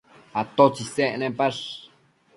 atotsi 0.41 0.81
isec 0.85 1.11
nepash? 1.19 1.63